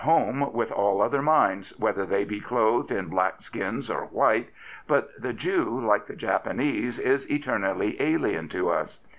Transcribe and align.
home 0.01 0.51
with 0.51 0.71
all 0.71 0.99
other 0.99 1.21
minds, 1.21 1.75
whether 1.77 2.07
they 2.07 2.23
be 2.23 2.39
clothed 2.41 2.89
in 2.89 3.05
black 3.05 3.39
skins 3.39 3.87
or 3.87 4.05
white, 4.07 4.49
but 4.87 5.09
the 5.21 5.31
Jew, 5.31 5.79
like 5.85 6.07
the 6.07 6.15
Japanese, 6.15 6.97
is 6.97 7.29
eternally 7.29 7.95
alien 8.01 8.49
to 8.49 8.71
us. 8.71 8.99